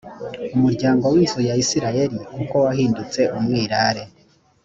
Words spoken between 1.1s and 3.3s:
w inzu ya isirayeli kuko wahindutse